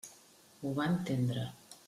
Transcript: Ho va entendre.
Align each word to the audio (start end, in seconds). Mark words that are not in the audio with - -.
Ho 0.63 0.71
va 0.79 0.87
entendre. 0.93 1.47